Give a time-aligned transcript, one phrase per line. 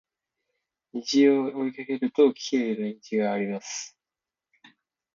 [0.93, 3.95] 虹を追いかけるときれいな虹があります